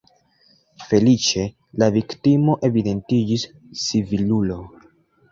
Feliĉe, 0.91 1.43
la 1.83 1.89
viktimo 1.97 2.55
evidentiĝis 2.69 3.43
civilulo. 3.83 4.57